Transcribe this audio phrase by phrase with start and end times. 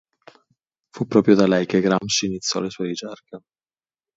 [0.89, 3.41] Fu proprio da lei che Gramsci iniziò le sue ricerche.